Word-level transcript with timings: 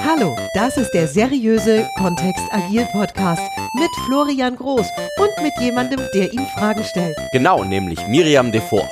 Hallo, 0.00 0.36
das 0.54 0.76
ist 0.76 0.90
der 0.92 1.06
seriöse 1.06 1.88
Kontext 1.96 2.42
Agil 2.50 2.86
Podcast 2.92 3.42
mit 3.74 3.90
Florian 4.06 4.56
Groß 4.56 4.86
und 5.18 5.42
mit 5.42 5.52
jemandem, 5.60 6.00
der 6.14 6.32
ihm 6.32 6.44
Fragen 6.58 6.82
stellt. 6.84 7.16
Genau, 7.32 7.62
nämlich 7.64 8.04
Miriam 8.08 8.50
Devor. 8.50 8.88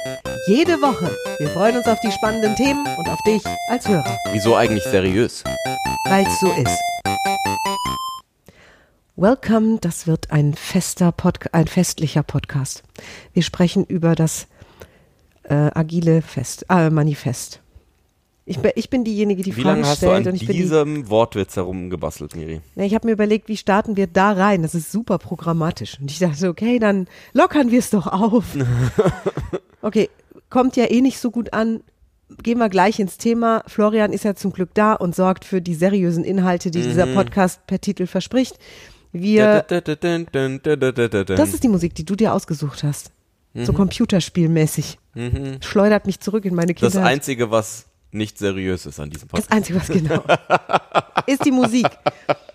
Jede 0.46 0.80
Woche. 0.80 1.10
Wir 1.38 1.48
freuen 1.50 1.76
uns 1.76 1.86
auf 1.86 1.98
die 2.00 2.12
spannenden 2.12 2.54
Themen 2.56 2.86
und 2.96 3.08
auf 3.08 3.20
dich 3.22 3.42
als 3.68 3.88
Hörer, 3.88 4.16
Wieso 4.32 4.54
eigentlich 4.54 4.84
seriös? 4.84 5.42
weil 6.04 6.26
es 6.26 6.40
so 6.40 6.50
ist. 6.52 6.78
Welcome, 9.16 9.78
das 9.80 10.06
wird 10.06 10.30
ein 10.30 10.54
fester 10.54 11.10
Pod 11.12 11.40
ein 11.52 11.66
festlicher 11.66 12.22
Podcast. 12.22 12.84
Wir 13.34 13.42
sprechen 13.42 13.84
über 13.84 14.14
das 14.14 14.46
äh, 15.42 15.54
agile 15.74 16.22
Fest, 16.22 16.64
äh, 16.70 16.88
Manifest. 16.88 17.60
Ich, 18.50 18.58
bin- 18.58 18.72
ich 18.76 18.88
bin 18.90 19.04
diejenige, 19.04 19.42
die 19.42 19.54
Wie 19.56 19.62
Fragen 19.62 19.80
lange 19.82 19.86
hast 19.88 20.02
du 20.02 20.06
stellt 20.06 20.26
an 20.26 20.32
bin 20.38 20.46
die, 20.46 20.46
diesem 20.46 21.08
Wortwitz 21.10 21.56
herumgebastelt, 21.56 22.34
Miri? 22.34 22.60
Ich 22.76 22.94
habe 22.94 23.06
mir 23.06 23.12
überlegt, 23.12 23.48
wie 23.48 23.56
starten 23.56 23.96
wir 23.96 24.06
da 24.06 24.32
rein? 24.32 24.62
Das 24.62 24.74
ist 24.74 24.90
super 24.90 25.18
programmatisch. 25.18 25.98
Und 26.00 26.10
ich 26.10 26.18
dachte, 26.18 26.48
okay, 26.48 26.78
dann 26.78 27.08
lockern 27.34 27.70
wir 27.70 27.78
es 27.78 27.90
doch 27.90 28.06
auf. 28.06 28.44
Okay, 29.80 30.10
kommt 30.50 30.76
ja 30.76 30.90
eh 30.90 31.00
nicht 31.00 31.18
so 31.20 31.30
gut 31.30 31.52
an. 31.52 31.82
Gehen 32.42 32.58
wir 32.58 32.68
gleich 32.68 32.98
ins 32.98 33.16
Thema. 33.16 33.62
Florian 33.68 34.12
ist 34.12 34.24
ja 34.24 34.34
zum 34.34 34.52
Glück 34.52 34.70
da 34.74 34.92
und 34.94 35.14
sorgt 35.14 35.44
für 35.44 35.62
die 35.62 35.74
seriösen 35.74 36.24
Inhalte, 36.24 36.70
die 36.72 36.82
dieser 36.82 37.06
Podcast 37.06 37.64
per 37.66 37.80
Titel 37.80 38.06
verspricht. 38.06 38.58
Wir, 39.12 39.64
das 41.36 41.54
ist 41.54 41.62
die 41.62 41.68
Musik, 41.68 41.94
die 41.94 42.04
du 42.04 42.16
dir 42.16 42.34
ausgesucht 42.34 42.82
hast. 42.82 43.12
So 43.54 43.72
computerspielmäßig. 43.72 44.98
Schleudert 45.60 46.06
mich 46.06 46.20
zurück 46.20 46.44
in 46.44 46.54
meine 46.54 46.74
Das 46.74 46.92
Kindheit. 46.92 47.10
Einzige, 47.12 47.50
was 47.50 47.86
nicht 48.10 48.38
seriös 48.38 48.86
ist 48.86 49.00
an 49.00 49.10
diesem 49.10 49.28
Das 49.28 49.46
Podcast. 49.46 49.52
Einzige, 49.52 49.80
was 49.80 49.88
genau 49.88 50.24
ist 51.26 51.44
die 51.44 51.50
Musik. 51.50 51.86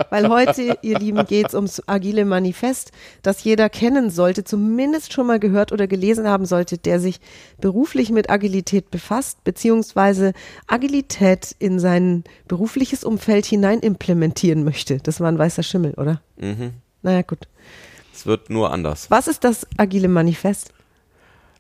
Weil 0.10 0.28
heute, 0.30 0.78
ihr 0.82 0.98
Lieben, 0.98 1.26
geht 1.26 1.50
es 1.50 1.54
ums 1.54 1.82
agile 1.86 2.26
Manifest, 2.26 2.92
das 3.22 3.44
jeder 3.44 3.70
kennen 3.70 4.10
sollte, 4.10 4.44
zumindest 4.44 5.14
schon 5.14 5.28
mal 5.28 5.40
gehört 5.40 5.72
oder 5.72 5.88
gelesen 5.88 6.28
haben 6.28 6.46
sollte, 6.46 6.78
der 6.78 7.00
sich 7.00 7.20
beruflich 7.62 8.10
mit 8.10 8.30
Agilität 8.30 8.90
befasst, 8.90 9.44
beziehungsweise 9.44 10.34
Agilität 10.68 11.56
in 11.60 11.80
sein 11.80 12.24
berufliches 12.48 13.04
Umfeld 13.04 13.46
hinein 13.46 13.80
implementieren 13.80 14.64
möchte. 14.64 14.98
Das 14.98 15.20
war 15.20 15.28
ein 15.28 15.38
weißer 15.38 15.64
Schimmel, 15.64 15.94
oder? 15.94 16.22
Mhm. 16.38 16.74
Naja, 17.04 17.22
gut. 17.22 17.48
Es 18.14 18.26
wird 18.26 18.50
nur 18.50 18.72
anders. 18.72 19.12
Was 19.12 19.28
ist 19.28 19.44
das 19.44 19.68
agile 19.78 20.08
Manifest? 20.08 20.74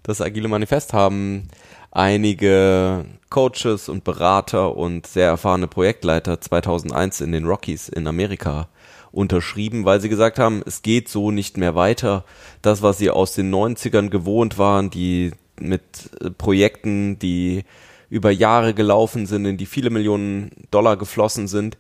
Das 0.04 0.20
Agile 0.20 0.50
Manifest 0.50 0.94
haben 0.94 1.48
einige 1.94 3.06
Coaches 3.30 3.88
und 3.88 4.04
Berater 4.04 4.76
und 4.76 5.08
sehr 5.08 5.28
erfahrene 5.28 5.68
Projektleiter 5.68 6.42
2001 6.42 7.22
in 7.22 7.32
den 7.32 7.46
Rockies 7.46 7.88
in 7.88 8.08
Amerika 8.08 8.68
unterschrieben, 9.12 9.86
weil 9.86 10.02
sie 10.02 10.10
gesagt 10.10 10.40
haben, 10.40 10.64
es 10.66 10.82
geht 10.82 11.08
so 11.08 11.30
nicht 11.30 11.58
mehr 11.58 11.76
weiter. 11.76 12.26
Das, 12.64 12.82
was 12.82 12.98
sie 12.98 13.12
aus 13.12 13.34
den 13.34 13.54
90ern 13.54 14.10
gewohnt 14.10 14.58
waren, 14.58 14.90
die 14.90 15.32
mit 15.60 16.10
äh, 16.20 16.32
Projekten, 16.32 17.20
die 17.20 17.64
über 18.10 18.32
Jahre 18.32 18.74
gelaufen 18.74 19.28
sind, 19.28 19.46
in 19.46 19.58
die 19.58 19.68
viele 19.68 19.92
Millionen 19.92 20.52
Dollar 20.72 20.98
geflossen 20.98 21.48
sind, 21.48 21.78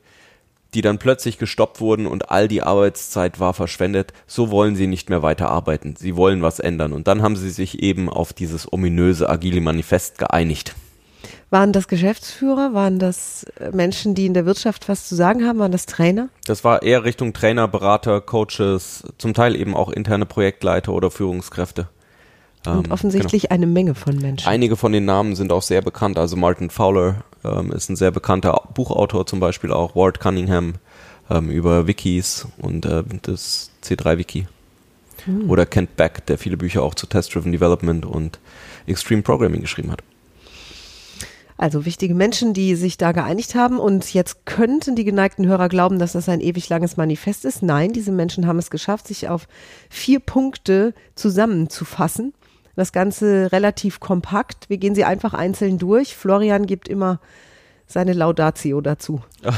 die 0.73 0.81
dann 0.81 0.97
plötzlich 0.97 1.37
gestoppt 1.37 1.79
wurden 1.79 2.07
und 2.07 2.31
all 2.31 2.47
die 2.47 2.63
Arbeitszeit 2.63 3.39
war 3.39 3.53
verschwendet. 3.53 4.13
So 4.27 4.51
wollen 4.51 4.75
sie 4.75 4.87
nicht 4.87 5.09
mehr 5.09 5.21
weiter 5.21 5.49
arbeiten. 5.49 5.95
Sie 5.97 6.15
wollen 6.15 6.41
was 6.41 6.59
ändern. 6.59 6.93
Und 6.93 7.07
dann 7.07 7.21
haben 7.21 7.35
sie 7.35 7.49
sich 7.49 7.81
eben 7.81 8.09
auf 8.09 8.33
dieses 8.33 8.71
ominöse 8.71 9.29
Agile 9.29 9.61
Manifest 9.61 10.17
geeinigt. 10.17 10.75
Waren 11.49 11.71
das 11.71 11.87
Geschäftsführer? 11.87 12.73
Waren 12.73 12.97
das 12.97 13.45
äh, 13.59 13.69
Menschen, 13.71 14.15
die 14.15 14.25
in 14.25 14.33
der 14.33 14.47
Wirtschaft 14.47 14.89
was 14.89 15.07
zu 15.07 15.13
sagen 15.15 15.45
haben? 15.45 15.59
Waren 15.59 15.71
das 15.71 15.85
Trainer? 15.85 16.29
Das 16.47 16.63
war 16.63 16.81
eher 16.81 17.03
Richtung 17.03 17.33
Trainer, 17.33 17.67
Berater, 17.67 18.21
Coaches, 18.21 19.03
zum 19.19 19.35
Teil 19.35 19.55
eben 19.55 19.75
auch 19.75 19.89
interne 19.89 20.25
Projektleiter 20.25 20.91
oder 20.93 21.11
Führungskräfte. 21.11 21.89
Und 22.65 22.87
Ähm, 22.87 22.91
offensichtlich 22.91 23.51
eine 23.51 23.67
Menge 23.67 23.93
von 23.93 24.17
Menschen. 24.17 24.47
Einige 24.47 24.77
von 24.77 24.93
den 24.93 25.05
Namen 25.05 25.35
sind 25.35 25.51
auch 25.51 25.61
sehr 25.61 25.83
bekannt. 25.83 26.17
Also 26.17 26.35
Martin 26.37 26.71
Fowler 26.71 27.23
ähm, 27.43 27.71
ist 27.71 27.89
ein 27.89 27.95
sehr 27.95 28.11
bekannter 28.11 28.61
Buchautor 28.73 29.25
zum 29.25 29.39
Beispiel 29.39 29.71
auch. 29.71 29.95
Walt 29.95 30.19
Cunningham 30.19 30.75
ähm, 31.29 31.49
über 31.49 31.87
Wikis 31.87 32.47
und 32.57 32.85
äh, 32.85 33.03
das 33.21 33.71
C3-Wiki. 33.83 34.47
Oder 35.47 35.65
Kent 35.65 35.95
Beck, 35.95 36.25
der 36.25 36.37
viele 36.37 36.57
Bücher 36.57 36.83
auch 36.83 36.95
zu 36.95 37.07
Test-Driven 37.07 37.53
Development 37.53 38.05
und 38.05 38.39
Extreme 38.87 39.21
Programming 39.21 39.61
geschrieben 39.61 39.89
hat. 39.91 40.03
Also 41.55 41.85
wichtige 41.85 42.13
Menschen, 42.13 42.53
die 42.53 42.75
sich 42.75 42.97
da 42.97 43.13
geeinigt 43.13 43.55
haben. 43.55 43.79
Und 43.79 44.13
jetzt 44.13 44.45
könnten 44.45 44.95
die 44.97 45.05
geneigten 45.05 45.45
Hörer 45.45 45.69
glauben, 45.69 45.97
dass 45.99 46.13
das 46.13 46.27
ein 46.27 46.41
ewig 46.41 46.67
langes 46.67 46.97
Manifest 46.97 47.45
ist. 47.45 47.63
Nein, 47.63 47.93
diese 47.93 48.11
Menschen 48.11 48.47
haben 48.47 48.59
es 48.59 48.69
geschafft, 48.69 49.07
sich 49.07 49.29
auf 49.29 49.47
vier 49.89 50.19
Punkte 50.19 50.93
zusammenzufassen. 51.15 52.33
Das 52.75 52.91
Ganze 52.91 53.51
relativ 53.51 53.99
kompakt. 53.99 54.69
Wir 54.69 54.77
gehen 54.77 54.95
sie 54.95 55.03
einfach 55.03 55.33
einzeln 55.33 55.77
durch. 55.77 56.15
Florian 56.15 56.65
gibt 56.65 56.87
immer 56.87 57.19
seine 57.85 58.13
Laudatio 58.13 58.81
dazu. 58.81 59.21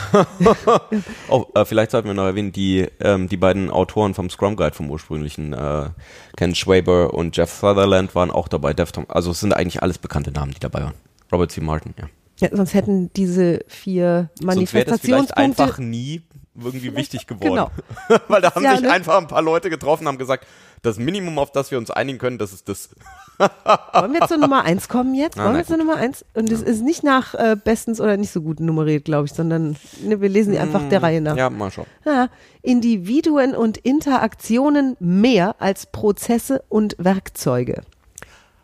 Oh, 1.30 1.46
äh, 1.56 1.66
vielleicht 1.66 1.92
sollten 1.92 2.08
wir 2.08 2.14
noch 2.14 2.26
erwähnen, 2.26 2.52
die, 2.52 2.88
ähm, 3.00 3.30
die 3.30 3.38
beiden 3.38 3.70
Autoren 3.70 4.14
vom 4.14 4.30
Scrum 4.30 4.56
Guide 4.56 4.76
vom 4.76 4.90
ursprünglichen, 4.90 5.54
äh, 5.54 5.90
Ken 6.38 6.54
Schwaber 6.56 7.14
und 7.14 7.36
Jeff 7.36 7.52
Sutherland 7.52 8.14
waren 8.16 8.32
auch 8.32 8.48
dabei. 8.48 8.74
Dev 8.74 8.92
Tom, 8.92 9.06
also 9.08 9.32
es 9.32 9.40
sind 9.40 9.54
eigentlich 9.54 9.82
alles 9.82 9.98
bekannte 9.98 10.32
Namen, 10.32 10.52
die 10.54 10.60
dabei 10.60 10.82
waren. 10.84 10.94
Robert 11.32 11.52
C. 11.52 11.62
Martin, 11.62 11.94
ja. 11.98 12.08
Ja, 12.40 12.50
sonst 12.56 12.74
hätten 12.74 13.12
diese 13.14 13.64
vier 13.68 14.30
Manifestationspunkte. 14.44 15.38
einfach 15.38 15.78
nie 15.78 16.22
irgendwie 16.58 16.96
wichtig 16.96 17.28
geworden. 17.28 17.72
Genau. 18.10 18.20
Weil 18.28 18.42
da 18.42 18.54
haben 18.54 18.64
Ja, 18.64 18.72
sich 18.74 18.82
ne? 18.82 18.92
einfach 18.92 19.18
ein 19.18 19.28
paar 19.28 19.42
Leute 19.42 19.70
getroffen, 19.70 20.08
haben 20.08 20.18
gesagt, 20.18 20.46
das 20.82 20.98
Minimum, 20.98 21.40
auf 21.40 21.52
das 21.52 21.72
wir 21.72 21.78
uns 21.78 21.92
einigen 21.92 22.20
können, 22.20 22.38
das 22.38 22.54
ist 22.54 22.70
das. 22.70 22.90
Wollen 23.38 24.14
wir 24.14 24.28
zur 24.28 24.38
Nummer 24.38 24.64
eins 24.64 24.88
kommen 24.88 25.14
jetzt? 25.14 25.38
Ah, 25.38 25.46
Wollen 25.46 25.54
na 25.54 25.60
wir 25.60 25.66
zur 25.66 25.78
Nummer 25.78 25.98
eins? 25.98 26.24
Und 26.34 26.52
es 26.52 26.62
ist 26.62 26.82
nicht 26.82 27.04
nach 27.04 27.34
äh, 27.34 27.58
bestens 27.62 28.00
oder 28.00 28.18
nicht 28.18 28.32
so 28.32 28.42
gut 28.42 28.60
nummeriert, 28.60 29.06
glaube 29.06 29.26
ich, 29.26 29.34
sondern 29.34 29.76
ne, 30.04 30.22
wir 30.22 30.30
lesen 30.30 30.54
die 30.54 30.60
einfach 30.60 30.88
der 30.90 31.04
Reihe 31.04 31.22
nach. 31.22 31.36
Ja, 31.36 31.50
mal 31.50 31.72
schauen. 31.72 31.88
Ja, 32.06 32.30
Individuen 32.62 33.56
und 33.56 33.78
Interaktionen 33.78 34.96
mehr 35.00 35.56
als 35.60 35.86
Prozesse 35.88 36.64
und 36.70 36.96
Werkzeuge. 36.98 37.82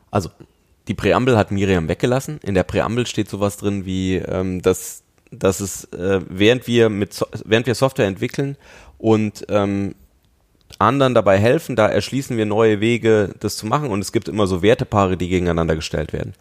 Also, 0.10 0.30
die 0.88 0.94
Präambel 0.94 1.38
hat 1.38 1.52
Miriam 1.52 1.88
weggelassen. 1.88 2.40
In 2.44 2.54
der 2.54 2.64
Präambel 2.64 3.08
steht 3.08 3.30
sowas 3.30 3.58
drin 3.58 3.86
wie, 3.86 4.16
ähm, 4.18 4.62
dass, 4.62 5.04
dass 5.32 5.60
es, 5.60 5.86
äh, 5.94 6.22
während 6.28 6.68
wir 6.68 6.90
mit, 6.90 7.14
so 7.14 7.26
während 7.46 7.68
wir 7.68 7.76
Software 7.76 8.08
entwickeln 8.08 8.58
und 8.98 9.46
ähm, 9.50 9.96
anderen 10.80 11.14
dabei 11.14 11.38
helfen, 11.38 11.76
da 11.76 11.88
erschließen 11.88 12.38
wir 12.38 12.46
neue 12.46 12.80
Wege, 12.80 13.34
das 13.40 13.58
zu 13.58 13.66
machen. 13.66 13.90
Und 13.90 14.00
es 14.00 14.12
gibt 14.12 14.28
immer 14.28 14.48
so 14.48 14.62
Wertepaare, 14.62 15.18
die 15.18 15.30
gegeneinander 15.30 15.76
gestellt 15.76 16.14
werden. 16.14 16.34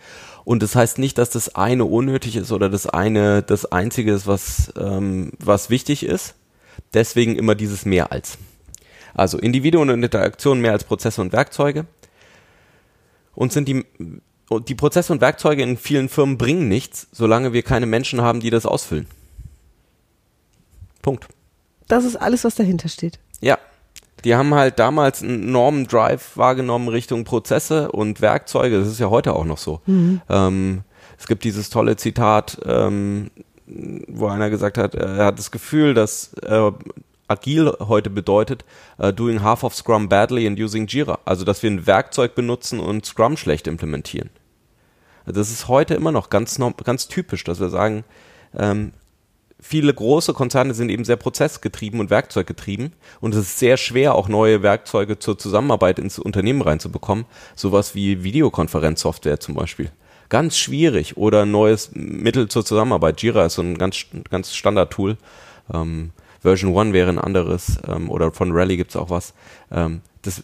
Und 0.45 0.63
das 0.63 0.75
heißt 0.75 0.99
nicht, 0.99 1.19
dass 1.19 1.31
das 1.31 1.55
eine 1.55 1.85
unnötig 1.85 2.37
ist 2.37 2.53
oder 2.53 2.69
das 2.69 2.87
eine 2.87 3.43
das 3.43 3.67
einzige 3.67 4.13
ist, 4.13 4.27
was, 4.27 4.73
ähm, 4.79 5.33
was 5.39 5.71
wichtig 5.71 6.05
ist. 6.05 6.35
Deswegen 6.95 7.37
immer 7.37 7.55
dieses 7.55 7.85
mehr 7.85 8.13
als. 8.13 8.39
Also 9.15 9.39
Individuen 9.39 9.91
und 9.91 10.03
Interaktionen 10.03 10.63
mehr 10.63 10.73
als 10.73 10.85
Prozesse 10.85 11.21
und 11.21 11.33
Werkzeuge. 11.33 11.87
Und 13.35 13.53
sind 13.53 13.69
die, 13.69 13.85
und 14.49 14.69
die 14.69 14.75
Prozesse 14.75 15.13
und 15.13 15.21
Werkzeuge 15.21 15.63
in 15.63 15.77
vielen 15.77 16.09
Firmen 16.09 16.37
bringen 16.39 16.69
nichts, 16.69 17.07
solange 17.13 17.53
wir 17.53 17.63
keine 17.63 17.87
Menschen 17.87 18.21
haben, 18.21 18.41
die 18.41 18.51
das 18.51 18.67
ausfüllen. 18.67 19.07
Punkt. 21.03 21.29
Das 21.89 22.05
ist 22.05 22.17
alles, 22.17 22.45
was 22.45 22.55
dahinter 22.55 22.89
steht. 22.89 23.19
Ja. 23.41 23.59
Die 24.25 24.35
haben 24.35 24.55
halt 24.55 24.79
damals 24.79 25.23
einen 25.23 25.45
enormen 25.45 25.87
Drive 25.87 26.37
wahrgenommen 26.37 26.89
Richtung 26.89 27.25
Prozesse 27.25 27.91
und 27.91 28.21
Werkzeuge. 28.21 28.79
Das 28.79 28.89
ist 28.89 29.01
ja 29.01 29.11
heute 29.11 29.35
auch 29.35 29.45
noch 29.45 29.59
so. 29.59 29.81
Ähm, 30.29 30.83
es 31.19 31.27
gibt 31.27 31.45
dieses 31.45 31.71
tolle 31.71 31.97
Zitat, 31.97 32.61
ähm, 32.67 33.31
wo 33.67 34.27
einer 34.27 34.51
gesagt 34.51 34.79
hat, 34.79 34.95
er 34.95 35.27
hat 35.27 35.39
das 35.39 35.51
Gefühl, 35.51 35.95
dass 35.95 36.35
äh, 36.43 36.71
agil 37.29 37.73
heute 37.79 38.11
bedeutet, 38.11 38.65
äh, 38.99 39.13
doing 39.13 39.43
half 39.43 39.63
of 39.63 39.75
Scrum 39.75 40.09
badly 40.09 40.47
and 40.47 40.59
using 40.59 40.87
Jira. 40.87 41.21
Also, 41.25 41.45
dass 41.45 41.63
wir 41.63 41.71
ein 41.71 41.87
Werkzeug 41.87 42.35
benutzen 42.35 42.81
und 42.81 43.07
Scrum 43.07 43.37
schlecht 43.37 43.67
implementieren. 43.67 44.31
Das 45.27 45.51
ist 45.51 45.69
heute 45.69 45.95
immer 45.95 46.13
noch 46.13 46.31
ganz, 46.31 46.59
ganz 46.85 47.09
typisch, 47.09 47.45
dass 47.45 47.61
wir 47.61 47.69
sagen, 47.69 48.05
ähm, 48.59 48.93
viele 49.61 49.93
große 49.93 50.33
Konzerne 50.35 50.75
sind 50.75 50.89
eben 50.91 51.05
sehr 51.05 51.17
prozessgetrieben 51.17 52.01
und 52.01 52.11
werkzeuggetrieben 52.11 52.93
und 53.21 53.35
es 53.35 53.41
ist 53.41 53.59
sehr 53.59 53.77
schwer, 53.77 54.15
auch 54.15 54.29
neue 54.29 54.63
Werkzeuge 54.63 55.19
zur 55.19 55.39
Zusammenarbeit 55.39 55.99
ins 55.99 56.19
Unternehmen 56.19 56.63
reinzubekommen. 56.63 57.25
Sowas 57.55 57.95
wie 57.95 58.23
Videokonferenzsoftware 58.25 59.41
zum 59.41 59.55
Beispiel. 59.55 59.91
Ganz 60.29 60.57
schwierig 60.57 61.17
oder 61.17 61.43
ein 61.43 61.51
neues 61.51 61.91
Mittel 61.95 62.49
zur 62.49 62.65
Zusammenarbeit. 62.65 63.21
Jira 63.21 63.47
ist 63.47 63.55
so 63.55 63.63
ein 63.63 63.77
ganz, 63.77 64.07
ganz 64.31 64.55
Standard-Tool. 64.55 65.17
Ähm, 65.73 66.11
Version 66.41 66.77
1 66.77 66.93
wäre 66.93 67.11
ein 67.11 67.19
anderes 67.19 67.79
ähm, 67.87 68.11
oder 68.11 68.33
von 68.33 68.53
Rally 68.53 68.77
gibt's 68.77 68.97
auch 68.97 69.11
was. 69.11 69.35
Ähm, 69.71 70.01
das, 70.23 70.43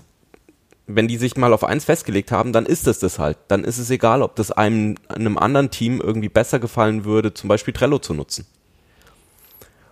wenn 0.86 1.08
die 1.08 1.16
sich 1.16 1.36
mal 1.36 1.52
auf 1.52 1.64
eins 1.64 1.84
festgelegt 1.84 2.32
haben, 2.32 2.52
dann 2.52 2.66
ist 2.66 2.86
es 2.86 2.98
das 2.98 3.18
halt. 3.18 3.38
Dann 3.48 3.64
ist 3.64 3.78
es 3.78 3.90
egal, 3.90 4.22
ob 4.22 4.36
das 4.36 4.52
einem, 4.52 4.96
einem 5.08 5.38
anderen 5.38 5.70
Team 5.70 6.00
irgendwie 6.00 6.28
besser 6.28 6.58
gefallen 6.58 7.04
würde, 7.04 7.34
zum 7.34 7.48
Beispiel 7.48 7.74
Trello 7.74 7.98
zu 7.98 8.14
nutzen. 8.14 8.46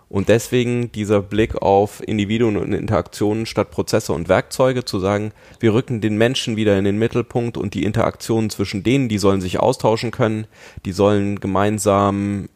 Und 0.07 0.29
deswegen 0.29 0.91
dieser 0.91 1.21
Blick 1.21 1.55
auf 1.55 2.01
Individuen 2.07 2.57
und 2.57 2.73
Interaktionen 2.73 3.45
statt 3.45 3.71
Prozesse 3.71 4.13
und 4.13 4.29
Werkzeuge, 4.29 4.85
zu 4.85 4.99
sagen, 4.99 5.31
wir 5.59 5.73
rücken 5.73 5.99
den 5.99 6.17
Menschen 6.17 6.55
wieder 6.55 6.77
in 6.77 6.85
den 6.85 6.99
Mittelpunkt 6.99 7.57
und 7.57 7.73
die 7.73 7.83
Interaktionen 7.83 8.49
zwischen 8.49 8.83
denen, 8.83 9.09
die 9.09 9.17
sollen 9.17 9.41
sich 9.41 9.59
austauschen 9.59 10.11
können, 10.11 10.45
die 10.85 10.91
sollen 10.91 11.39
gemeinsam 11.39 12.49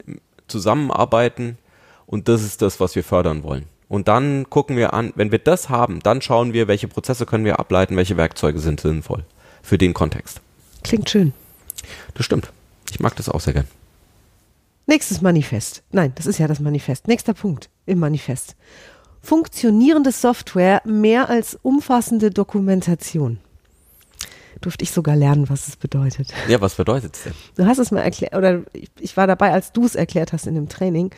zusammenarbeiten 0.48 1.58
und 2.06 2.28
das 2.28 2.44
ist 2.44 2.62
das, 2.62 2.80
was 2.80 2.96
wir 2.96 3.04
fördern 3.04 3.44
wollen. 3.44 3.66
Und 3.88 4.08
dann 4.08 4.48
gucken 4.50 4.78
wir 4.78 4.94
an, 4.94 5.12
wenn 5.16 5.32
wir 5.32 5.40
das 5.40 5.70
haben, 5.70 6.00
dann 6.02 6.22
schauen 6.22 6.54
wir, 6.54 6.68
welche 6.68 6.88
Prozesse 6.88 7.26
können 7.26 7.46
wir 7.46 7.60
ableiten, 7.60 7.98
welche 7.98 8.18
Werkzeuge 8.18 8.60
sind 8.60 8.80
sinnvoll 8.80 9.24
für 9.64 9.80
den 9.80 9.96
Kontext. 9.96 10.42
Klingt 10.84 11.10
schön. 11.10 11.34
Das 12.14 12.26
stimmt. 12.26 12.52
Ich 12.92 13.00
mag 13.00 13.16
das 13.16 13.30
auch 13.30 13.40
sehr 13.40 13.54
gern. 13.54 13.79
Nächstes 14.90 15.22
Manifest. 15.22 15.84
Nein, 15.92 16.14
das 16.16 16.26
ist 16.26 16.40
ja 16.40 16.48
das 16.48 16.60
Manifest. 16.60 17.08
Nächster 17.08 17.36
Punkt 17.36 17.70
im 17.86 18.00
Manifest. 18.00 18.56
Funktionierende 19.22 20.12
Software 20.12 20.82
mehr 20.84 21.30
als 21.30 21.60
umfassende 21.62 22.32
Dokumentation. 22.32 23.38
Durfte 24.62 24.82
ich 24.82 24.90
sogar 24.90 25.16
lernen, 25.16 25.48
was 25.48 25.68
es 25.68 25.76
bedeutet. 25.76 26.34
Ja, 26.48 26.60
was 26.60 26.74
bedeutet 26.74 27.16
es 27.16 27.24
denn? 27.24 27.34
Du 27.56 27.68
hast 27.68 27.78
es 27.78 27.92
mal 27.92 28.02
erklärt, 28.02 28.34
oder 28.34 28.64
ich, 28.74 28.90
ich 29.00 29.16
war 29.16 29.28
dabei, 29.28 29.52
als 29.54 29.74
du 29.74 29.86
es 29.86 29.94
erklärt 29.94 30.34
hast 30.34 30.48
in 30.48 30.56
dem 30.56 30.70
Training. 30.70 31.12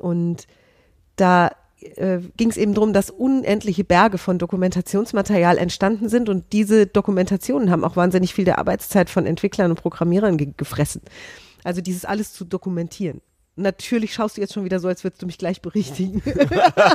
Und 0.00 0.46
da 1.16 1.50
äh, 1.96 2.20
ging 2.36 2.50
es 2.50 2.56
eben 2.56 2.74
darum, 2.74 2.92
dass 2.92 3.10
unendliche 3.10 3.82
Berge 3.82 4.18
von 4.18 4.38
Dokumentationsmaterial 4.38 5.58
entstanden 5.58 6.08
sind 6.08 6.28
und 6.28 6.52
diese 6.52 6.86
Dokumentationen 6.86 7.72
haben 7.72 7.82
auch 7.82 7.96
wahnsinnig 7.96 8.32
viel 8.32 8.44
der 8.44 8.58
Arbeitszeit 8.58 9.10
von 9.10 9.26
Entwicklern 9.26 9.72
und 9.72 9.82
Programmierern 9.82 10.36
ge 10.36 10.52
gefressen. 10.56 11.02
Also 11.64 11.80
dieses 11.80 12.04
alles 12.04 12.32
zu 12.32 12.44
dokumentieren. 12.44 13.20
Natürlich 13.56 14.14
schaust 14.14 14.36
du 14.36 14.40
jetzt 14.40 14.54
schon 14.54 14.64
wieder 14.64 14.78
so, 14.78 14.86
als 14.86 15.02
würdest 15.02 15.20
du 15.20 15.26
mich 15.26 15.36
gleich 15.36 15.60
berichtigen. 15.60 16.22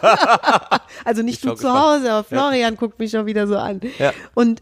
also 1.06 1.22
nicht 1.22 1.44
du 1.44 1.56
zu 1.56 1.74
Hause, 1.74 2.12
aber 2.12 2.24
Florian 2.24 2.74
ja. 2.74 2.80
guckt 2.80 3.00
mich 3.00 3.12
schon 3.12 3.26
wieder 3.26 3.48
so 3.48 3.58
an. 3.58 3.82
Ja. 4.00 4.14
Und 4.34 4.62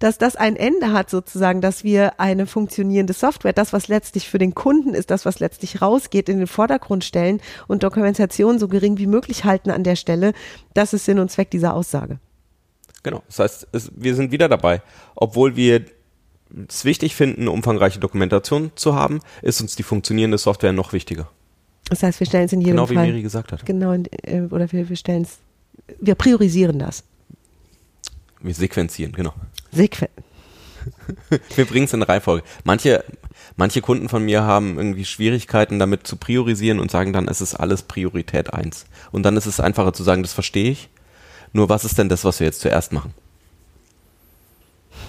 dass 0.00 0.18
das 0.18 0.34
ein 0.34 0.56
Ende 0.56 0.92
hat 0.92 1.10
sozusagen, 1.10 1.60
dass 1.60 1.84
wir 1.84 2.18
eine 2.18 2.46
funktionierende 2.46 3.12
Software, 3.12 3.52
das 3.52 3.72
was 3.72 3.88
letztlich 3.88 4.28
für 4.28 4.38
den 4.38 4.54
Kunden 4.54 4.94
ist, 4.94 5.10
das 5.10 5.24
was 5.24 5.40
letztlich 5.40 5.80
rausgeht, 5.80 6.28
in 6.28 6.38
den 6.38 6.46
Vordergrund 6.46 7.04
stellen 7.04 7.40
und 7.68 7.82
Dokumentation 7.82 8.58
so 8.58 8.66
gering 8.66 8.98
wie 8.98 9.06
möglich 9.06 9.44
halten 9.44 9.70
an 9.70 9.84
der 9.84 9.96
Stelle, 9.96 10.32
das 10.74 10.94
ist 10.94 11.04
Sinn 11.04 11.18
und 11.18 11.30
Zweck 11.30 11.50
dieser 11.50 11.74
Aussage. 11.74 12.18
Genau, 13.02 13.22
das 13.28 13.38
heißt, 13.38 13.68
es, 13.72 13.92
wir 13.94 14.14
sind 14.14 14.32
wieder 14.32 14.48
dabei, 14.48 14.82
obwohl 15.14 15.54
wir 15.56 15.84
es 16.68 16.84
wichtig 16.84 17.14
finden, 17.14 17.48
umfangreiche 17.48 18.00
Dokumentation 18.00 18.72
zu 18.74 18.94
haben, 18.94 19.20
ist 19.42 19.60
uns 19.60 19.76
die 19.76 19.82
funktionierende 19.82 20.38
Software 20.38 20.72
noch 20.72 20.92
wichtiger. 20.92 21.28
Das 21.88 22.02
heißt, 22.02 22.20
wir 22.20 22.26
stellen 22.26 22.44
es 22.44 22.52
in 22.52 22.60
jedem 22.60 22.72
genau, 22.72 22.86
Fall. 22.86 22.94
Genau 22.94 23.06
wie 23.06 23.10
Miri 23.10 23.22
gesagt 23.22 23.52
hat. 23.52 23.66
Genau, 23.66 23.92
äh, 23.92 24.42
oder 24.50 24.70
wir, 24.70 24.88
wir 24.88 24.96
stellen 24.96 25.22
es, 25.22 25.38
wir 26.00 26.14
priorisieren 26.14 26.78
das. 26.78 27.04
Wir 28.40 28.54
sequenzieren, 28.54 29.12
genau. 29.12 29.34
Sequen. 29.72 30.08
Wir 31.56 31.66
bringen 31.66 31.84
es 31.84 31.92
in 31.92 32.02
Reihenfolge. 32.02 32.42
Manche, 32.64 33.04
manche 33.56 33.82
Kunden 33.82 34.08
von 34.08 34.24
mir 34.24 34.44
haben 34.44 34.78
irgendwie 34.78 35.04
Schwierigkeiten 35.04 35.78
damit 35.78 36.06
zu 36.06 36.16
priorisieren 36.16 36.80
und 36.80 36.90
sagen 36.90 37.12
dann, 37.12 37.28
es 37.28 37.42
ist 37.42 37.54
alles 37.54 37.82
Priorität 37.82 38.54
1. 38.54 38.86
Und 39.12 39.24
dann 39.24 39.36
ist 39.36 39.44
es 39.44 39.60
einfacher 39.60 39.92
zu 39.92 40.02
sagen, 40.02 40.22
das 40.22 40.32
verstehe 40.32 40.70
ich. 40.70 40.88
Nur 41.52 41.68
was 41.68 41.84
ist 41.84 41.98
denn 41.98 42.08
das, 42.08 42.24
was 42.24 42.40
wir 42.40 42.46
jetzt 42.46 42.60
zuerst 42.60 42.92
machen? 42.92 43.12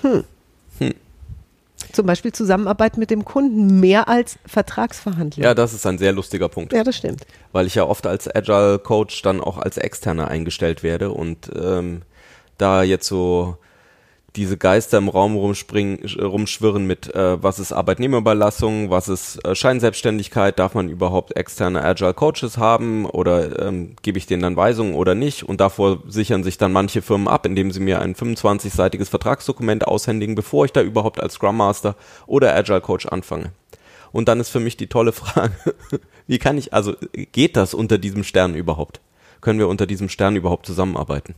Hm. 0.02 0.12
Hm. 0.12 0.24
Zum 1.92 2.06
Beispiel 2.06 2.32
Zusammenarbeit 2.32 2.98
mit 2.98 3.10
dem 3.10 3.26
Kunden 3.26 3.80
mehr 3.80 4.08
als 4.08 4.38
Vertragsverhandlung. 4.46 5.44
Ja, 5.44 5.54
das 5.54 5.74
ist 5.74 5.86
ein 5.86 5.98
sehr 5.98 6.12
lustiger 6.12 6.50
Punkt. 6.50 6.74
Ja, 6.74 6.84
das 6.84 6.98
stimmt. 6.98 7.26
Weil 7.52 7.68
ich 7.68 7.76
ja 7.76 7.86
oft 7.86 8.08
als 8.08 8.34
Agile 8.34 8.80
Coach 8.80 9.22
dann 9.22 9.42
auch 9.42 9.58
als 9.58 9.78
Externer 9.78 10.28
eingestellt 10.28 10.84
werde 10.84 11.12
und 11.12 11.52
ähm, 11.56 12.02
da 12.58 12.84
jetzt 12.84 13.08
so 13.08 13.58
diese 14.36 14.58
Geister 14.58 14.98
im 14.98 15.10
Raum 15.10 15.36
rumspringen, 15.36 16.00
rumschwirren 16.20 16.86
mit, 16.86 17.14
äh, 17.14 17.42
was 17.44 17.60
ist 17.60 17.74
Arbeitnehmerüberlassung, 17.74 18.90
was 18.90 19.10
ist 19.10 19.44
äh, 19.46 19.56
Scheinselbstständigkeit, 19.56 20.58
darf 20.58 20.74
man 20.74 20.90
überhaupt 20.90 21.36
externe 21.36 21.84
Agile 21.84 22.14
Coaches 22.14 22.58
haben 22.58 23.06
oder 23.06 23.68
ähm, 23.68 23.96
gebe 24.02 24.18
ich 24.18 24.28
denen 24.28 24.42
dann 24.42 24.56
Weisungen 24.56 24.96
oder 24.96 25.16
nicht? 25.16 25.44
Und 25.44 25.60
davor 25.60 26.04
sichern 26.08 26.44
sich 26.44 26.58
dann 26.58 26.72
manche 26.72 27.02
Firmen 27.02 27.28
ab, 27.28 27.46
indem 27.46 27.72
sie 27.72 27.82
mir 27.82 28.02
ein 28.02 28.16
25-seitiges 28.16 29.10
Vertragsdokument 29.10 29.86
aushändigen, 29.86 30.36
bevor 30.36 30.66
ich 30.66 30.72
da 30.72 30.82
überhaupt 30.82 31.22
als 31.22 31.34
Scrum 31.34 31.58
Master 31.58 31.96
oder 32.26 32.56
Agile 32.56 32.82
Coach 32.82 33.08
anfange. 33.08 33.52
Und 34.14 34.28
dann 34.28 34.40
ist 34.40 34.50
für 34.50 34.60
mich 34.60 34.78
die 34.78 34.88
tolle 34.88 35.12
Frage, 35.12 35.54
wie 36.28 36.40
kann 36.40 36.58
ich, 36.58 36.74
also 36.74 36.96
geht 37.32 37.58
das 37.58 37.74
unter 37.74 37.98
diesem 37.98 38.24
Stern 38.24 38.56
überhaupt? 38.56 39.02
Können 39.42 39.60
wir 39.60 39.68
unter 39.68 39.88
diesem 39.88 40.08
Stern 40.08 40.36
überhaupt 40.36 40.66
zusammenarbeiten? 40.66 41.36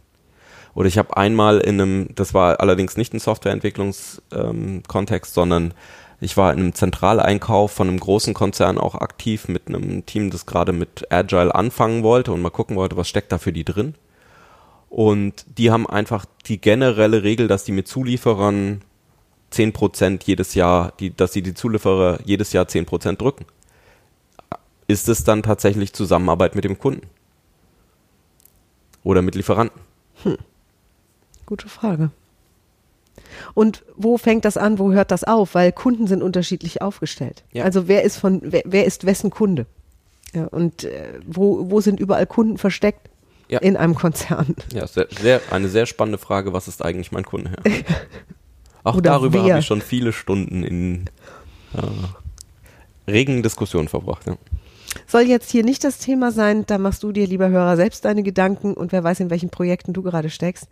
Oder 0.75 0.87
ich 0.87 0.97
habe 0.97 1.15
einmal 1.17 1.59
in 1.59 1.79
einem, 1.79 2.09
das 2.15 2.33
war 2.33 2.59
allerdings 2.59 2.97
nicht 2.97 3.13
ein 3.13 3.19
Softwareentwicklungskontext, 3.19 5.31
ähm, 5.31 5.33
sondern 5.33 5.73
ich 6.19 6.37
war 6.37 6.53
in 6.53 6.59
einem 6.59 6.73
Zentraleinkauf 6.73 7.71
von 7.71 7.89
einem 7.89 7.99
großen 7.99 8.33
Konzern 8.33 8.77
auch 8.77 8.95
aktiv 8.95 9.47
mit 9.47 9.67
einem 9.67 10.05
Team, 10.05 10.31
das 10.31 10.45
gerade 10.45 10.71
mit 10.71 11.11
Agile 11.11 11.53
anfangen 11.53 12.01
wollte 12.01 12.31
und 12.31 12.41
mal 12.41 12.49
gucken 12.49 12.75
wollte, 12.75 12.97
was 12.97 13.09
steckt 13.09 13.31
da 13.31 13.37
für 13.37 13.53
die 13.53 13.65
drin. 13.65 13.95
Und 14.89 15.45
die 15.57 15.69
haben 15.69 15.87
einfach 15.87 16.25
die 16.45 16.61
generelle 16.61 17.23
Regel, 17.23 17.47
dass 17.47 17.65
die 17.65 17.71
mit 17.71 17.87
Zulieferern 17.87 18.81
10% 19.51 20.21
jedes 20.25 20.55
Jahr, 20.55 20.93
die, 20.99 21.15
dass 21.15 21.33
sie 21.33 21.41
die 21.41 21.53
Zulieferer 21.53 22.19
jedes 22.25 22.53
Jahr 22.53 22.65
10% 22.65 23.17
drücken. 23.17 23.45
Ist 24.87 25.09
es 25.09 25.23
dann 25.23 25.43
tatsächlich 25.43 25.93
Zusammenarbeit 25.93 26.55
mit 26.55 26.63
dem 26.63 26.79
Kunden? 26.79 27.07
Oder 29.03 29.21
mit 29.21 29.35
Lieferanten? 29.35 29.79
Hm. 30.23 30.37
Gute 31.53 31.69
Frage. 31.69 32.09
Und 33.53 33.83
wo 33.95 34.17
fängt 34.17 34.43
das 34.43 34.57
an, 34.57 34.79
wo 34.79 34.91
hört 34.91 35.11
das 35.11 35.23
auf? 35.23 35.53
Weil 35.53 35.71
Kunden 35.71 36.07
sind 36.07 36.23
unterschiedlich 36.23 36.81
aufgestellt. 36.81 37.43
Ja. 37.51 37.63
Also 37.63 37.87
wer 37.87 38.01
ist 38.01 38.17
von, 38.17 38.41
wer, 38.43 38.63
wer 38.65 38.85
ist 38.85 39.05
wessen 39.05 39.29
Kunde? 39.29 39.67
Ja, 40.33 40.45
und 40.45 40.83
äh, 40.83 41.19
wo, 41.27 41.69
wo 41.69 41.79
sind 41.79 41.99
überall 41.99 42.25
Kunden 42.25 42.57
versteckt? 42.57 43.07
Ja. 43.49 43.59
In 43.59 43.77
einem 43.77 43.93
Konzern. 43.93 44.55
Ja, 44.73 44.87
sehr, 44.87 45.05
sehr, 45.21 45.41
eine 45.51 45.69
sehr 45.69 45.85
spannende 45.85 46.17
Frage, 46.17 46.53
was 46.53 46.67
ist 46.67 46.83
eigentlich 46.83 47.11
mein 47.11 47.23
Kunde? 47.23 47.51
Auch 48.83 48.95
Oder 48.95 49.11
darüber 49.11 49.43
habe 49.43 49.59
ich 49.59 49.67
schon 49.67 49.83
viele 49.83 50.11
Stunden 50.11 50.63
in 50.63 51.05
äh, 51.75 53.11
regen 53.11 53.43
Diskussionen 53.43 53.89
verbracht. 53.89 54.25
Soll 55.05 55.21
jetzt 55.21 55.51
hier 55.51 55.63
nicht 55.63 55.83
das 55.83 55.99
Thema 55.99 56.31
sein, 56.31 56.65
da 56.65 56.79
machst 56.79 57.03
du 57.03 57.11
dir, 57.11 57.27
lieber 57.27 57.49
Hörer, 57.49 57.75
selbst 57.75 58.05
deine 58.05 58.23
Gedanken 58.23 58.73
und 58.73 58.91
wer 58.91 59.03
weiß, 59.03 59.19
in 59.19 59.29
welchen 59.29 59.49
Projekten 59.49 59.93
du 59.93 60.01
gerade 60.01 60.31
steckst. 60.31 60.67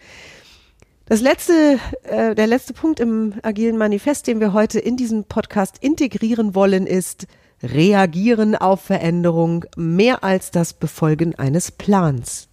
Das 1.12 1.20
letzte, 1.20 1.78
äh, 2.04 2.36
der 2.36 2.48
letzte 2.48 2.72
Punkt 2.72 3.02
im 3.02 3.34
agilen 3.44 3.78
Manifest, 3.78 4.28
den 4.28 4.40
wir 4.40 4.54
heute 4.54 4.80
in 4.80 4.96
diesem 4.96 5.26
Podcast 5.26 5.78
integrieren 5.82 6.56
wollen, 6.56 6.88
ist 6.88 7.28
reagieren 7.62 8.56
auf 8.56 8.80
Veränderung 8.80 9.66
mehr 9.76 10.24
als 10.24 10.52
das 10.52 10.72
Befolgen 10.72 11.36
eines 11.36 11.70
Plans. 11.70 12.48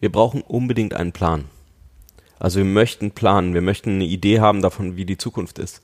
Wir 0.00 0.12
brauchen 0.12 0.42
unbedingt 0.42 0.92
einen 0.92 1.12
Plan. 1.12 1.46
Also 2.38 2.58
wir 2.58 2.66
möchten 2.66 3.12
planen, 3.12 3.54
wir 3.54 3.62
möchten 3.62 3.92
eine 3.92 4.04
Idee 4.04 4.40
haben 4.40 4.60
davon, 4.60 4.96
wie 4.96 5.06
die 5.06 5.16
Zukunft 5.16 5.58
ist. 5.58 5.80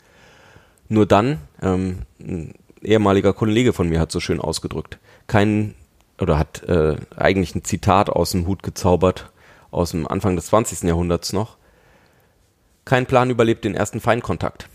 Nur 0.90 1.06
dann, 1.06 1.38
ähm, 1.62 2.00
ein 2.18 2.52
ehemaliger 2.82 3.32
Kollege 3.32 3.72
von 3.72 3.88
mir 3.88 3.98
hat 3.98 4.12
so 4.12 4.20
schön 4.20 4.42
ausgedrückt, 4.42 4.98
kein 5.26 5.74
oder 6.20 6.38
hat 6.38 6.64
äh, 6.64 6.96
eigentlich 7.16 7.54
ein 7.54 7.64
Zitat 7.64 8.10
aus 8.10 8.32
dem 8.32 8.46
Hut 8.46 8.62
gezaubert 8.62 9.30
aus 9.70 9.90
dem 9.92 10.06
Anfang 10.06 10.36
des 10.36 10.46
20. 10.46 10.82
Jahrhunderts 10.82 11.32
noch. 11.32 11.56
Kein 12.84 13.06
Plan 13.06 13.30
überlebt 13.30 13.64
den 13.64 13.74
ersten 13.74 14.00
Feindkontakt. 14.00 14.68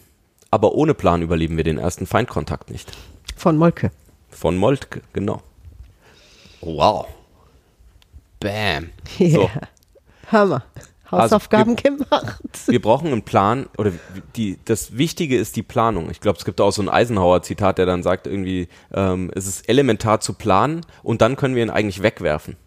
Aber 0.51 0.73
ohne 0.73 0.93
Plan 0.93 1.21
überleben 1.21 1.57
wir 1.57 1.63
den 1.63 1.77
ersten 1.77 2.05
Feindkontakt 2.05 2.69
nicht. 2.69 2.91
Von 3.35 3.57
Moltke. 3.57 3.91
Von 4.29 4.57
Moltke, 4.57 5.01
genau. 5.11 5.41
Wow. 6.61 7.07
Bam. 8.39 8.89
Ja. 9.17 9.29
So. 9.29 9.49
Hammer. 10.31 10.63
Hausaufgaben 11.11 11.75
also 11.75 11.83
wir, 11.83 11.97
gemacht. 11.97 12.41
Wir 12.67 12.81
brauchen 12.81 13.07
einen 13.07 13.21
Plan 13.21 13.67
oder 13.77 13.91
die, 14.35 14.57
das 14.65 14.97
Wichtige 14.97 15.37
ist 15.37 15.55
die 15.55 15.63
Planung. 15.63 16.09
Ich 16.09 16.19
glaube, 16.19 16.39
es 16.39 16.45
gibt 16.45 16.59
auch 16.59 16.71
so 16.71 16.81
ein 16.81 16.89
Eisenhower-Zitat, 16.89 17.77
der 17.77 17.85
dann 17.85 18.01
sagt 18.01 18.25
irgendwie, 18.25 18.69
ähm, 18.93 19.31
es 19.35 19.45
ist 19.45 19.69
elementar 19.69 20.19
zu 20.19 20.33
planen 20.33 20.81
und 21.03 21.21
dann 21.21 21.35
können 21.35 21.55
wir 21.55 21.63
ihn 21.63 21.69
eigentlich 21.69 22.01
wegwerfen 22.01 22.57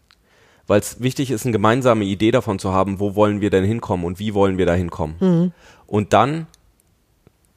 weil 0.68 0.78
es 0.80 1.00
wichtig 1.00 1.32
ist, 1.32 1.44
eine 1.44 1.52
gemeinsame 1.52 2.04
Idee 2.04 2.30
davon 2.30 2.60
zu 2.60 2.72
haben, 2.72 3.00
wo 3.00 3.16
wollen 3.16 3.40
wir 3.40 3.50
denn 3.50 3.64
hinkommen 3.64 4.06
und 4.06 4.20
wie 4.20 4.34
wollen 4.34 4.58
wir 4.58 4.66
da 4.66 4.74
hinkommen. 4.74 5.16
Mhm. 5.18 5.52
Und 5.86 6.12
dann 6.12 6.46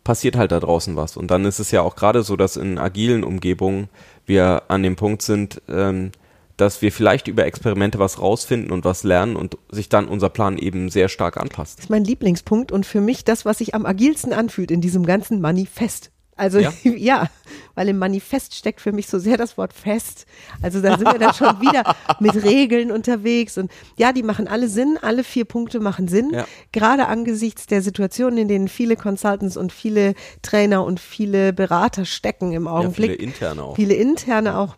passiert 0.03 0.35
halt 0.35 0.51
da 0.51 0.59
draußen 0.59 0.95
was. 0.95 1.17
Und 1.17 1.29
dann 1.29 1.45
ist 1.45 1.59
es 1.59 1.69
ja 1.69 1.81
auch 1.81 1.95
gerade 1.95 2.23
so, 2.23 2.35
dass 2.35 2.57
in 2.57 2.79
agilen 2.79 3.23
Umgebungen 3.23 3.89
wir 4.25 4.63
an 4.69 4.81
dem 4.81 4.95
Punkt 4.95 5.21
sind, 5.21 5.61
ähm, 5.69 6.11
dass 6.57 6.81
wir 6.81 6.91
vielleicht 6.91 7.27
über 7.27 7.45
Experimente 7.45 7.99
was 7.99 8.19
rausfinden 8.19 8.71
und 8.71 8.85
was 8.85 9.03
lernen 9.03 9.35
und 9.35 9.57
sich 9.69 9.89
dann 9.89 10.07
unser 10.07 10.29
Plan 10.29 10.57
eben 10.57 10.89
sehr 10.89 11.09
stark 11.09 11.37
anpasst. 11.37 11.79
Das 11.79 11.85
ist 11.85 11.89
mein 11.89 12.05
Lieblingspunkt 12.05 12.71
und 12.71 12.85
für 12.85 13.01
mich 13.01 13.25
das, 13.25 13.45
was 13.45 13.57
sich 13.57 13.75
am 13.75 13.85
agilsten 13.85 14.31
anfühlt 14.31 14.71
in 14.71 14.81
diesem 14.81 15.05
ganzen 15.05 15.41
Manifest 15.41 16.11
Also 16.41 16.59
Ja? 16.59 16.73
ja? 16.83 17.29
weil 17.75 17.87
im 17.87 17.99
Manifest 17.99 18.53
steckt 18.55 18.81
für 18.81 18.91
mich 18.91 19.07
so 19.07 19.17
sehr 19.19 19.37
das 19.37 19.57
Wort 19.57 19.71
fest. 19.73 20.25
Also 20.61 20.81
da 20.81 20.97
sind 20.97 21.11
wir 21.11 21.19
dann 21.19 21.33
schon 21.33 21.61
wieder 21.61 21.95
mit 22.19 22.35
Regeln 22.43 22.91
unterwegs. 22.91 23.57
Und 23.57 23.71
ja, 23.97 24.11
die 24.11 24.23
machen 24.23 24.47
alle 24.47 24.67
Sinn, 24.67 24.97
alle 25.01 25.23
vier 25.23 25.45
Punkte 25.45 25.79
machen 25.79 26.07
Sinn. 26.07 26.31
Ja. 26.33 26.45
Gerade 26.71 27.07
angesichts 27.07 27.67
der 27.67 27.81
Situation, 27.81 28.37
in 28.37 28.47
denen 28.47 28.67
viele 28.67 28.95
Consultants 28.97 29.55
und 29.55 29.71
viele 29.71 30.15
Trainer 30.41 30.83
und 30.83 30.99
viele 30.99 31.53
Berater 31.53 32.03
stecken 32.05 32.51
im 32.51 32.65
Ja, 32.65 32.71
Augenblick. 32.71 33.11
viele 33.11 33.23
interne 33.23 33.63
auch. 33.63 33.75
Viele 33.75 33.93
interne 33.93 34.57
auch. 34.57 34.75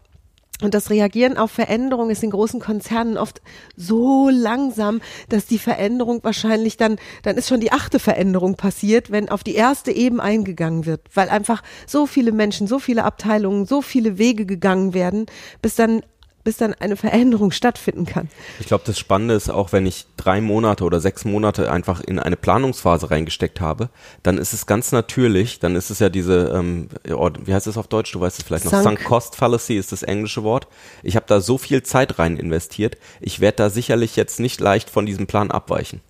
Und 0.63 0.73
das 0.73 0.89
Reagieren 0.89 1.37
auf 1.37 1.51
Veränderung 1.51 2.09
ist 2.09 2.23
in 2.23 2.29
großen 2.29 2.61
Konzernen 2.61 3.17
oft 3.17 3.41
so 3.75 4.29
langsam, 4.29 5.01
dass 5.27 5.45
die 5.45 5.59
Veränderung 5.59 6.23
wahrscheinlich 6.23 6.77
dann, 6.77 6.95
dann 7.23 7.35
ist 7.35 7.49
schon 7.49 7.59
die 7.59 7.73
achte 7.73 7.99
Veränderung 7.99 8.55
passiert, 8.55 9.11
wenn 9.11 9.27
auf 9.27 9.43
die 9.43 9.55
erste 9.55 9.91
eben 9.91 10.21
eingegangen 10.21 10.85
wird, 10.85 11.01
weil 11.13 11.27
einfach 11.27 11.63
so 11.85 12.05
viele 12.05 12.31
Menschen, 12.31 12.67
so 12.67 12.79
viele 12.79 13.03
Abteilungen, 13.03 13.65
so 13.65 13.81
viele 13.81 14.17
Wege 14.17 14.45
gegangen 14.45 14.93
werden, 14.93 15.25
bis 15.61 15.75
dann 15.75 16.01
bis 16.43 16.57
dann 16.57 16.73
eine 16.73 16.95
Veränderung 16.97 17.51
stattfinden 17.51 18.05
kann. 18.05 18.29
Ich 18.59 18.67
glaube, 18.67 18.83
das 18.85 18.99
Spannende 18.99 19.33
ist 19.33 19.49
auch, 19.49 19.71
wenn 19.71 19.85
ich 19.85 20.05
drei 20.17 20.41
Monate 20.41 20.83
oder 20.83 20.99
sechs 20.99 21.25
Monate 21.25 21.71
einfach 21.71 22.01
in 22.01 22.19
eine 22.19 22.35
Planungsphase 22.35 23.11
reingesteckt 23.11 23.61
habe, 23.61 23.89
dann 24.23 24.37
ist 24.37 24.53
es 24.53 24.65
ganz 24.65 24.91
natürlich, 24.91 25.59
dann 25.59 25.75
ist 25.75 25.89
es 25.89 25.99
ja 25.99 26.09
diese, 26.09 26.51
ähm, 26.53 26.89
oh, 27.09 27.29
wie 27.45 27.53
heißt 27.53 27.67
es 27.67 27.77
auf 27.77 27.87
Deutsch, 27.87 28.11
du 28.11 28.19
weißt 28.19 28.39
es 28.39 28.45
vielleicht 28.45 28.65
noch, 28.65 28.71
Sunk. 28.71 28.83
Sunk 28.83 29.03
Cost 29.05 29.35
Fallacy 29.35 29.77
ist 29.77 29.91
das 29.91 30.03
englische 30.03 30.43
Wort. 30.43 30.67
Ich 31.01 31.15
habe 31.15 31.25
da 31.27 31.39
so 31.39 31.57
viel 31.57 31.83
Zeit 31.83 32.19
rein 32.19 32.37
investiert, 32.37 32.97
ich 33.21 33.39
werde 33.39 33.57
da 33.57 33.69
sicherlich 33.69 34.15
jetzt 34.15 34.39
nicht 34.39 34.59
leicht 34.59 34.89
von 34.89 35.05
diesem 35.05 35.27
Plan 35.27 35.51
abweichen. 35.51 36.01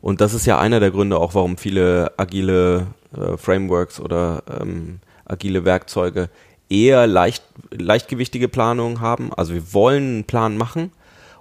Und 0.00 0.20
das 0.20 0.34
ist 0.34 0.44
ja 0.44 0.58
einer 0.58 0.80
der 0.80 0.90
Gründe 0.90 1.18
auch, 1.18 1.34
warum 1.34 1.56
viele 1.56 2.12
agile 2.18 2.88
äh, 3.16 3.38
Frameworks 3.38 4.00
oder 4.00 4.42
ähm, 4.60 5.00
agile 5.24 5.64
Werkzeuge 5.64 6.28
eher 6.68 7.06
leicht, 7.06 7.44
leichtgewichtige 7.70 8.48
Planungen 8.48 9.00
haben. 9.00 9.32
Also 9.34 9.54
wir 9.54 9.72
wollen 9.72 10.04
einen 10.04 10.24
Plan 10.24 10.56
machen 10.56 10.92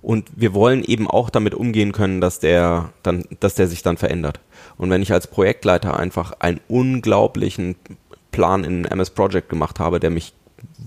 und 0.02 0.28
wir 0.36 0.54
wollen 0.54 0.84
eben 0.84 1.10
auch 1.10 1.30
damit 1.30 1.56
umgehen 1.56 1.92
können, 1.92 2.22
dass 2.22 2.40
der 2.40 2.90
dann, 3.04 3.24
dass 3.40 3.56
der 3.56 3.68
sich 3.68 3.84
dann 3.84 3.98
verändert. 3.98 4.40
Und 4.78 4.90
wenn 4.90 5.02
ich 5.02 5.14
als 5.14 5.28
Projektleiter 5.28 5.98
einfach 5.98 6.34
einen 6.40 6.60
unglaublichen 6.68 7.76
Plan 8.32 8.64
in 8.64 8.86
MS 8.86 9.12
Project 9.12 9.50
gemacht 9.50 9.80
habe, 9.80 10.00
der 10.00 10.10
mich 10.10 10.34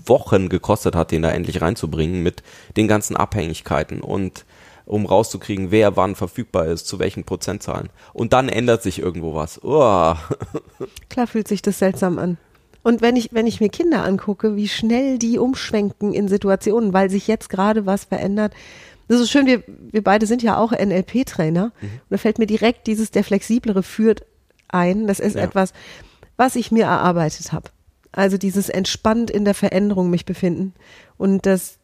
Wochen 0.05 0.49
gekostet 0.49 0.95
hat, 0.95 1.11
den 1.11 1.21
da 1.21 1.29
endlich 1.29 1.61
reinzubringen 1.61 2.23
mit 2.23 2.43
den 2.77 2.87
ganzen 2.87 3.15
Abhängigkeiten 3.15 4.01
und 4.01 4.45
um 4.85 5.05
rauszukriegen, 5.05 5.69
wer 5.69 5.97
wann 5.97 6.15
verfügbar 6.15 6.67
ist, 6.67 6.87
zu 6.87 6.97
welchen 6.97 7.25
Prozentzahlen. 7.25 7.89
Und 8.13 8.31
dann 8.33 8.47
ändert 8.47 8.83
sich 8.83 8.99
irgendwo 8.99 9.35
was. 9.35 9.61
Uah. 9.63 10.17
Klar 11.09 11.27
fühlt 11.27 11.47
sich 11.47 11.61
das 11.61 11.79
seltsam 11.79 12.17
an. 12.19 12.37
Und 12.87 13.01
wenn 13.01 13.17
ich, 13.17 13.33
wenn 13.33 13.47
ich 13.47 13.59
mir 13.59 13.67
Kinder 13.67 14.05
angucke, 14.05 14.55
wie 14.55 14.69
schnell 14.69 15.19
die 15.19 15.39
umschwenken 15.39 16.13
in 16.13 16.29
Situationen, 16.29 16.93
weil 16.93 17.09
sich 17.09 17.27
jetzt 17.27 17.49
gerade 17.49 17.85
was 17.85 18.05
verändert. 18.05 18.53
Das 19.09 19.19
ist 19.19 19.29
schön, 19.29 19.45
wir, 19.45 19.61
wir 19.67 20.01
beide 20.01 20.25
sind 20.25 20.41
ja 20.41 20.55
auch 20.57 20.71
NLP-Trainer. 20.71 21.73
Mhm. 21.81 21.87
Und 21.87 22.01
da 22.09 22.17
fällt 22.17 22.39
mir 22.39 22.45
direkt 22.45 22.87
dieses, 22.87 23.11
der 23.11 23.25
flexiblere 23.25 23.83
führt 23.83 24.23
ein. 24.69 25.05
Das 25.05 25.19
ist 25.19 25.35
Ja. 25.35 25.41
etwas, 25.43 25.73
was 26.37 26.55
ich 26.55 26.71
mir 26.71 26.85
erarbeitet 26.85 27.51
habe. 27.51 27.71
Also 28.13 28.37
dieses 28.37 28.69
entspannt 28.69 29.29
in 29.31 29.43
der 29.43 29.53
Veränderung 29.53 30.09
mich 30.09 30.23
befinden 30.25 30.73
und 31.17 31.45
das 31.45 31.79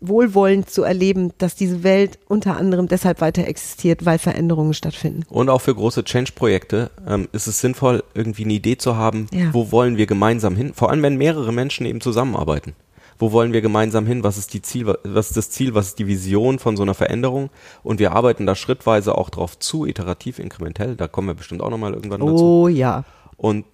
wohlwollend 0.00 0.70
zu 0.70 0.84
erleben, 0.84 1.32
dass 1.38 1.56
diese 1.56 1.82
Welt 1.82 2.18
unter 2.28 2.56
anderem 2.56 2.86
deshalb 2.86 3.20
weiter 3.20 3.46
existiert, 3.48 4.04
weil 4.06 4.18
Veränderungen 4.18 4.72
stattfinden. 4.74 5.24
Und 5.28 5.48
auch 5.50 5.60
für 5.60 5.74
große 5.74 6.04
Change-Projekte 6.04 6.90
ähm, 7.06 7.28
ist 7.32 7.48
es 7.48 7.60
sinnvoll, 7.60 8.04
irgendwie 8.14 8.44
eine 8.44 8.52
Idee 8.52 8.78
zu 8.78 8.96
haben, 8.96 9.26
Ja. 9.32 9.52
wo 9.52 9.72
wollen 9.72 9.96
wir 9.96 10.06
gemeinsam 10.06 10.54
hin? 10.54 10.72
Vor 10.74 10.90
allem, 10.90 11.02
wenn 11.02 11.16
mehrere 11.16 11.52
Menschen 11.52 11.84
eben 11.86 12.00
zusammenarbeiten. 12.00 12.74
Wo 13.20 13.32
wollen 13.32 13.52
wir 13.52 13.60
gemeinsam 13.60 14.06
hin? 14.06 14.22
Was 14.22 14.38
ist 14.38 14.54
die 14.54 14.62
Ziel, 14.62 14.86
was 15.02 15.28
ist 15.30 15.36
das 15.36 15.50
Ziel, 15.50 15.74
was 15.74 15.88
ist 15.88 15.98
die 15.98 16.06
Vision 16.06 16.60
von 16.60 16.76
so 16.76 16.84
einer 16.84 16.94
Veränderung? 16.94 17.50
Und 17.82 17.98
wir 17.98 18.12
arbeiten 18.12 18.46
da 18.46 18.54
schrittweise 18.54 19.18
auch 19.18 19.28
drauf 19.30 19.58
zu, 19.58 19.84
iterativ, 19.86 20.38
inkrementell. 20.38 20.94
Da 20.94 21.08
kommen 21.08 21.26
wir 21.26 21.34
bestimmt 21.34 21.60
auch 21.60 21.70
nochmal 21.70 21.94
irgendwann 21.94 22.20
dazu. 22.20 22.36
Oh 22.38 22.68
ja. 22.68 23.02
Und 23.36 23.64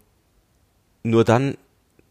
nur 1.02 1.25
dann, 1.25 1.59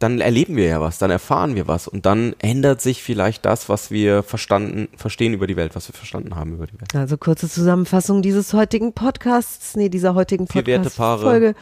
dann 0.03 0.19
erleben 0.19 0.57
wir 0.57 0.65
ja 0.65 0.81
was, 0.81 0.97
dann 0.97 1.11
erfahren 1.11 1.55
wir 1.55 1.65
was 1.67 1.87
und 1.87 2.05
dann 2.05 2.35
ändert 2.39 2.81
sich 2.81 3.01
vielleicht 3.01 3.45
das, 3.45 3.69
was 3.69 3.89
wir 3.89 4.21
verstanden, 4.21 4.89
verstehen 4.97 5.33
über 5.33 5.47
die 5.47 5.55
Welt, 5.55 5.75
was 5.75 5.87
wir 5.87 5.95
verstanden 5.95 6.35
haben 6.35 6.55
über 6.55 6.67
die 6.67 6.73
Welt. 6.73 6.93
Also 6.93 7.15
kurze 7.15 7.49
Zusammenfassung 7.49 8.21
dieses 8.21 8.53
heutigen 8.53 8.91
Podcasts, 8.91 9.77
nee, 9.77 9.87
dieser 9.87 10.13
heutigen. 10.13 10.45
Podcast-Folge. 10.45 11.55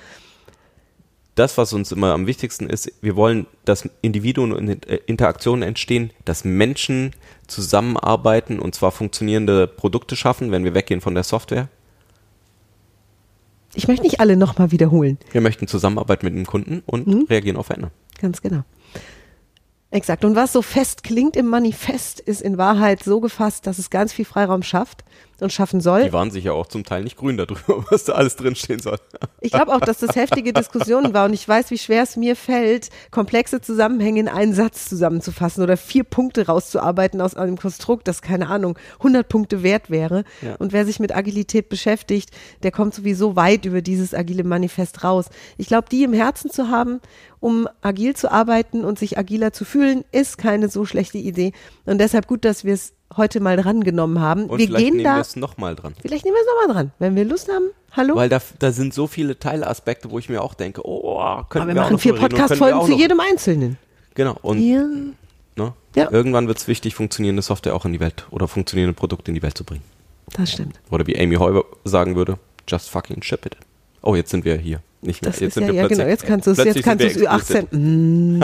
Das, 1.35 1.57
was 1.57 1.71
uns 1.71 1.91
immer 1.91 2.13
am 2.13 2.25
wichtigsten 2.25 2.67
ist, 2.67 2.91
wir 3.01 3.15
wollen, 3.15 3.45
dass 3.63 3.87
Individuen 4.01 4.51
und 4.51 4.87
äh, 4.87 4.99
Interaktionen 5.05 5.61
entstehen, 5.61 6.11
dass 6.25 6.43
Menschen 6.43 7.11
zusammenarbeiten 7.45 8.59
und 8.59 8.73
zwar 8.73 8.91
funktionierende 8.91 9.67
Produkte 9.67 10.15
schaffen, 10.15 10.51
wenn 10.51 10.63
wir 10.63 10.73
weggehen 10.73 10.99
von 10.99 11.13
der 11.13 11.23
Software. 11.23 11.69
Ich 13.75 13.87
möchte 13.87 14.03
nicht 14.03 14.19
alle 14.19 14.35
nochmal 14.35 14.71
wiederholen. 14.71 15.19
Wir 15.31 15.41
möchten 15.41 15.67
Zusammenarbeit 15.67 16.23
mit 16.23 16.33
dem 16.33 16.45
Kunden 16.47 16.81
und 16.87 17.29
reagieren 17.29 17.55
auf 17.55 17.67
Veränderungen. 17.67 17.95
Ganz 18.21 18.41
genau. 18.41 18.63
Exakt. 19.89 20.23
Und 20.23 20.35
was 20.35 20.53
so 20.53 20.61
fest 20.61 21.03
klingt 21.03 21.35
im 21.35 21.47
Manifest, 21.47 22.21
ist 22.21 22.41
in 22.41 22.57
Wahrheit 22.57 23.03
so 23.03 23.19
gefasst, 23.19 23.67
dass 23.67 23.77
es 23.77 23.89
ganz 23.89 24.13
viel 24.13 24.23
Freiraum 24.23 24.63
schafft 24.63 25.03
und 25.41 25.51
schaffen 25.51 25.81
soll. 25.81 26.03
Die 26.03 26.13
waren 26.13 26.31
sich 26.31 26.45
ja 26.45 26.53
auch 26.53 26.67
zum 26.67 26.83
Teil 26.83 27.03
nicht 27.03 27.17
grün 27.17 27.37
darüber, 27.37 27.85
was 27.89 28.05
da 28.05 28.13
alles 28.13 28.35
drinstehen 28.35 28.79
soll. 28.79 28.97
Ich 29.39 29.51
glaube 29.51 29.73
auch, 29.73 29.79
dass 29.79 29.99
das 29.99 30.15
heftige 30.15 30.53
Diskussionen 30.53 31.13
war 31.13 31.25
und 31.25 31.33
ich 31.33 31.47
weiß, 31.47 31.71
wie 31.71 31.77
schwer 31.77 32.03
es 32.03 32.15
mir 32.15 32.35
fällt, 32.35 32.89
komplexe 33.09 33.61
Zusammenhänge 33.61 34.19
in 34.19 34.27
einen 34.27 34.53
Satz 34.53 34.87
zusammenzufassen 34.87 35.63
oder 35.63 35.77
vier 35.77 36.03
Punkte 36.03 36.47
rauszuarbeiten 36.47 37.21
aus 37.21 37.35
einem 37.35 37.57
Konstrukt, 37.57 38.07
das 38.07 38.21
keine 38.21 38.47
Ahnung 38.47 38.77
100 38.99 39.27
Punkte 39.27 39.63
wert 39.63 39.89
wäre. 39.89 40.23
Ja. 40.41 40.55
Und 40.55 40.73
wer 40.73 40.85
sich 40.85 40.99
mit 40.99 41.15
Agilität 41.15 41.69
beschäftigt, 41.69 42.31
der 42.63 42.71
kommt 42.71 42.93
sowieso 42.93 43.35
weit 43.35 43.65
über 43.65 43.81
dieses 43.81 44.13
agile 44.13 44.43
Manifest 44.43 45.03
raus. 45.03 45.25
Ich 45.57 45.67
glaube, 45.67 45.87
die 45.91 46.03
im 46.03 46.13
Herzen 46.13 46.51
zu 46.51 46.69
haben, 46.69 46.99
um 47.39 47.67
agil 47.81 48.15
zu 48.15 48.31
arbeiten 48.31 48.85
und 48.85 48.99
sich 48.99 49.17
agiler 49.17 49.51
zu 49.51 49.65
fühlen, 49.65 50.05
ist 50.11 50.37
keine 50.37 50.69
so 50.69 50.85
schlechte 50.85 51.17
Idee. 51.17 51.53
Und 51.85 51.99
deshalb 51.99 52.27
gut, 52.27 52.45
dass 52.45 52.63
wir 52.63 52.75
es 52.75 52.93
heute 53.17 53.39
mal 53.39 53.57
drangenommen 53.57 54.19
haben. 54.19 54.45
Und 54.45 54.59
wir 54.59 54.67
vielleicht 54.67 54.85
gehen 54.85 54.93
nehmen 54.97 55.03
da, 55.05 55.15
wir 55.15 55.21
es 55.21 55.35
nochmal 55.35 55.75
dran. 55.75 55.93
vielleicht 56.01 56.25
nehmen 56.25 56.35
wir 56.35 56.41
es 56.41 56.47
nochmal 56.47 56.83
dran, 56.83 56.91
wenn 56.99 57.15
wir 57.15 57.25
Lust 57.25 57.49
haben. 57.49 57.69
Hallo? 57.93 58.15
Weil 58.15 58.29
da, 58.29 58.39
da 58.59 58.71
sind 58.71 58.93
so 58.93 59.07
viele 59.07 59.37
Teilaspekte, 59.37 60.09
wo 60.11 60.19
ich 60.19 60.29
mir 60.29 60.41
auch 60.41 60.53
denke, 60.53 60.81
oh, 60.85 61.17
könnten 61.49 61.57
Aber 61.57 61.67
wir 61.67 61.75
wir 61.75 61.81
machen 61.81 61.97
vier 61.97 62.13
können 62.13 62.29
Podcast-Folgen 62.29 62.85
zu 62.85 62.93
jedem 62.93 63.19
Einzelnen. 63.19 63.77
Genau. 64.15 64.37
Und 64.41 64.59
Ja. 64.59 64.85
ne, 65.57 65.73
Ja. 65.95 66.11
irgendwann 66.11 66.47
wird 66.47 66.57
es 66.57 66.67
wichtig, 66.67 66.95
funktionierende 66.95 67.41
Software 67.41 67.75
auch 67.75 67.85
in 67.85 67.93
die 67.93 67.99
Welt 67.99 68.25
oder 68.31 68.47
funktionierende 68.47 68.95
Produkte 68.95 69.31
in 69.31 69.35
die 69.35 69.41
Welt 69.41 69.57
zu 69.57 69.63
bringen. 69.63 69.83
Das 70.33 70.51
stimmt. 70.51 70.79
Oder 70.89 71.05
wie 71.07 71.19
Amy 71.19 71.35
Heuber 71.35 71.65
sagen 71.83 72.15
würde, 72.15 72.37
just 72.67 72.89
fucking 72.89 73.21
ship 73.23 73.45
it. 73.45 73.57
Oh, 74.01 74.15
jetzt 74.15 74.29
sind 74.31 74.45
wir 74.45 74.55
hier. 74.55 74.79
Nicht 75.01 75.23
mehr. 75.23 75.31
Das 75.31 75.39
jetzt 75.39 75.57
ist 75.57 75.67
ja, 75.67 75.71
ja 75.71 75.87
genau, 75.87 76.05
jetzt 76.05 76.25
kannst 76.25 76.45
du 76.47 76.51
es, 76.51 76.57
jetzt 76.57 76.83
kannst 76.83 77.03
du 77.03 77.07
es 77.07 77.13
sind 77.13 77.23
wir 77.23 77.29
Ü18. 77.31 77.75
Mm. 77.75 78.43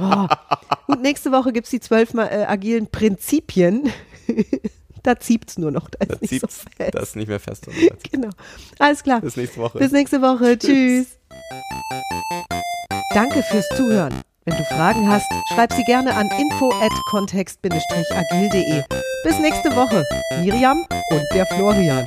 oh. 0.00 0.92
Und 0.92 1.02
nächste 1.02 1.32
Woche 1.32 1.52
gibt 1.52 1.64
es 1.66 1.70
die 1.70 1.80
zwölf 1.80 2.14
äh, 2.14 2.44
agilen 2.46 2.86
Prinzipien. 2.88 3.90
da 5.02 5.18
ziept's 5.18 5.58
nur 5.58 5.70
noch, 5.72 5.88
da 5.90 5.98
ist 6.00 6.12
Das, 6.12 6.30
nicht 6.30 6.40
so 6.40 6.46
fest. 6.46 6.94
das 6.94 7.02
ist 7.10 7.16
nicht 7.16 7.28
mehr 7.28 7.40
fest. 7.40 7.66
Genau. 8.12 8.30
Alles 8.78 9.02
klar. 9.02 9.20
Bis 9.20 9.36
nächste 9.36 9.58
Woche. 9.60 9.78
Bis 9.78 9.92
nächste 9.92 10.22
Woche. 10.22 10.58
Tschüss. 10.58 11.18
Danke 13.12 13.42
fürs 13.42 13.68
Zuhören. 13.76 14.22
Wenn 14.44 14.56
du 14.56 14.64
Fragen 14.64 15.08
hast, 15.08 15.26
schreib 15.52 15.72
sie 15.72 15.82
gerne 15.84 16.14
an 16.14 16.28
info 16.38 16.70
at 16.80 16.92
kontext-agil.de. 17.10 18.84
Bis 19.24 19.38
nächste 19.40 19.74
Woche. 19.74 20.04
Miriam 20.40 20.86
und 21.10 21.22
der 21.34 21.46
Florian. 21.46 22.06